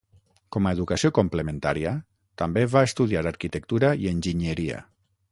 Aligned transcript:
Com 0.55 0.67
a 0.67 0.71
educació 0.75 1.09
complementària, 1.17 1.91
també 2.43 2.63
va 2.77 2.83
estudiar 2.89 3.23
arquitectura 3.33 3.93
i 4.05 4.09
enginyeria. 4.13 4.81